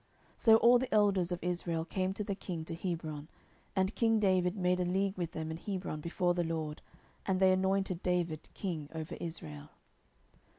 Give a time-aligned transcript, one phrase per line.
[0.35, 3.27] 10:005:003 So all the elders of Israel came to the king to Hebron;
[3.75, 6.81] and king David made a league with them in Hebron before the LORD:
[7.27, 9.69] and they anointed David king over Israel.